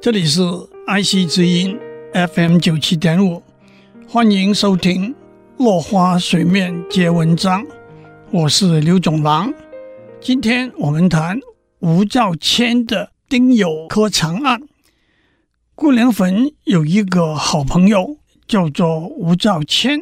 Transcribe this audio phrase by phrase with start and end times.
[0.00, 0.40] 这里是
[0.86, 1.76] 爱惜之音
[2.12, 3.42] FM 九七点五，
[4.06, 5.12] 欢迎收听
[5.56, 7.64] 《落花水面皆文章》，
[8.30, 9.52] 我是刘总郎。
[10.20, 11.40] 今天我们谈
[11.80, 14.62] 吴兆谦的丁酉科长案。
[15.74, 19.98] 顾良坟有一个好朋友，叫做吴兆谦。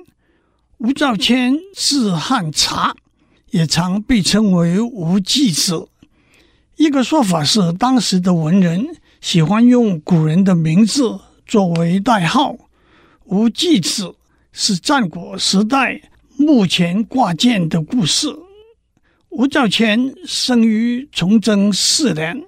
[0.76, 2.94] 吴兆谦字汉察，
[3.50, 5.88] 也常被称为吴季子。
[6.76, 8.86] 一个说法是，当时的文人
[9.26, 12.54] 喜欢用古人的名字作为代号。
[13.24, 14.14] 吴季子
[14.52, 16.00] 是战国时代
[16.36, 18.28] 墓前挂剑的故事。
[19.30, 22.40] 吴兆谦生于崇祯四年，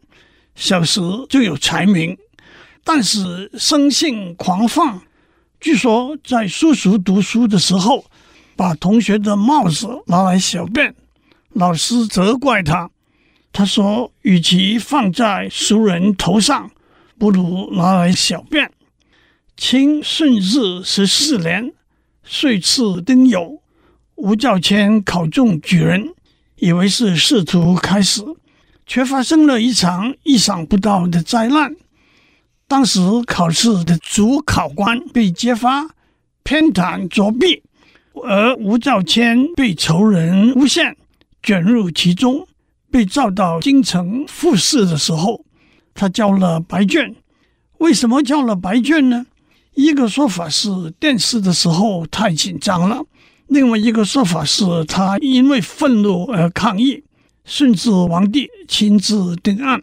[0.54, 2.16] 小时就有才名。
[2.84, 5.02] 但是生性狂放，
[5.58, 8.04] 据说在叔叔读书的时候，
[8.54, 10.94] 把同学的帽子拿来小便，
[11.54, 12.88] 老师责怪他。
[13.50, 16.70] 他说：“与其放在熟人头上，
[17.18, 18.70] 不如拿来小便。”
[19.56, 21.72] 清顺治十四年，
[22.22, 23.58] 岁次丁酉，
[24.14, 26.14] 吴兆谦考中举人，
[26.56, 28.22] 以为是仕途开始，
[28.86, 31.74] 却发生了一场意想不到的灾难。
[32.68, 35.88] 当时考试的主考官被揭发
[36.44, 37.62] 偏袒作弊，
[38.12, 40.96] 而吴兆谦被仇人诬陷，
[41.42, 42.46] 卷入其中，
[42.92, 45.44] 被召到京城复试的时候，
[45.98, 47.12] 他交了白卷。
[47.78, 49.26] 为什么交了白卷呢？
[49.74, 53.04] 一个说法是殿试的时候太紧张了，
[53.48, 57.02] 另外一个说法是他因为愤怒而抗议，
[57.44, 59.82] 顺治皇帝亲自定案。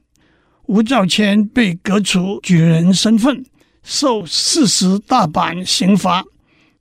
[0.67, 3.45] 吴兆谦被革除举人身份，
[3.83, 6.23] 受四十大板刑罚，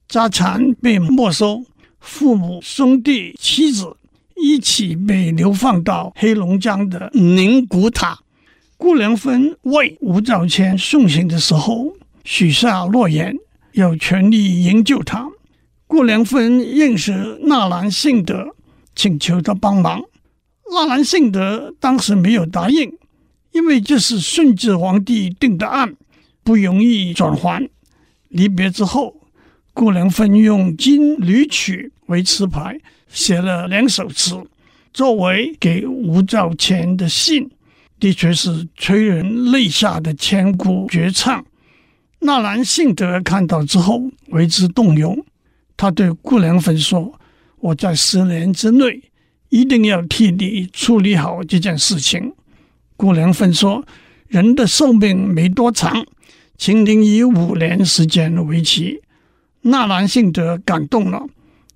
[0.08, 1.64] 家产被没收，
[2.00, 3.96] 父母、兄弟、妻子
[4.36, 8.20] 一起被流放到黑龙江的宁古塔。
[8.84, 13.34] 顾良芬为吴兆谦送行的时候，许下诺言，
[13.72, 15.26] 要全力营救他。
[15.86, 18.54] 顾良芬认识纳兰性德，
[18.94, 20.02] 请求他帮忙。
[20.70, 22.92] 纳兰性德当时没有答应。
[23.52, 25.96] 因为这是顺治皇帝定的案，
[26.42, 27.66] 不容易转还。
[28.28, 29.16] 离别之后，
[29.72, 32.78] 顾良芬用《金缕曲》为词牌，
[33.08, 34.44] 写了两首词，
[34.92, 37.50] 作为给吴兆谦的信，
[37.98, 41.44] 的确是催人泪下的千古绝唱。
[42.20, 45.24] 纳兰性德看到之后为之动容，
[45.76, 47.18] 他对顾良坟说
[47.60, 49.02] ：“我在十年之内
[49.50, 52.32] 一定要替你处理好这件事情。”
[52.96, 53.84] 顾良坟说
[54.28, 56.06] ：“人的寿命没多长，
[56.56, 59.00] 请您以五年时间为期。”
[59.62, 61.26] 纳兰性德感动了。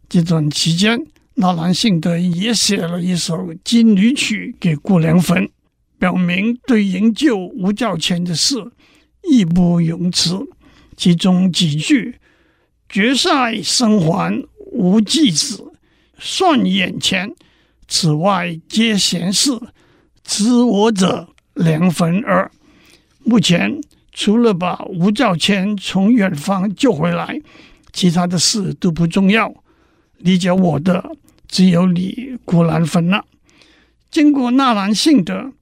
[0.09, 5.51] 这段期间，纳兰性德也写了一首《金缕曲》给顾良坟，
[5.98, 8.56] 表明对营救吴兆谦的事
[9.22, 10.47] 义不容辞。
[10.97, 12.16] 其中几句
[12.88, 14.42] ：“绝塞生还
[14.72, 15.72] 吴季子，
[16.19, 17.34] 算眼前，
[17.86, 19.59] 此外皆闲事。”
[20.25, 22.50] 知我者良坟耳。
[23.25, 23.80] 目前
[24.12, 27.41] 除了把吴兆谦从远方救回来，
[27.92, 29.54] 其他的事都不重要。
[30.19, 31.16] 理解我的
[31.47, 33.25] 只有你顾良坟了。
[34.10, 35.53] 经过纳兰性德、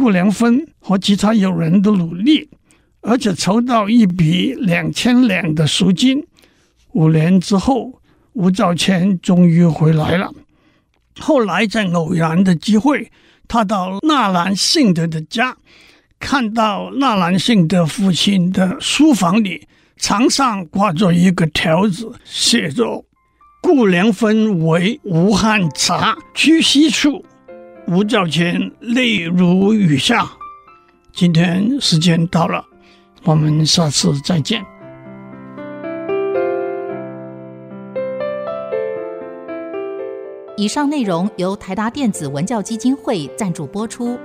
[0.00, 2.48] 顾良芬和其他友人的努力，
[3.02, 6.26] 而且筹到一笔两千两的赎金。
[6.92, 8.00] 五年之后，
[8.32, 10.32] 吴兆谦终于回来了。
[11.18, 13.12] 后来在偶然的机会。
[13.46, 15.56] 他到纳兰性德的家，
[16.20, 23.04] 看到纳兰性德父亲的书房里，墙上挂着一个条子，写着
[23.60, 27.24] “顾良芬为吴汉察居西处”。
[27.90, 30.24] 五角钱泪如雨下。
[31.12, 32.64] 今天时间到了，
[33.24, 34.64] 我们下次再见。
[40.56, 44.16] 以上内容由台达电子文教基金会赞助播出。